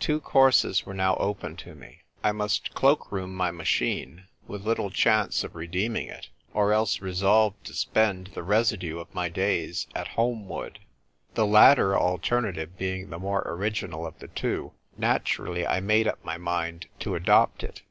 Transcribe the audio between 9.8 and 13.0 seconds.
at Holmwood. The latter alternative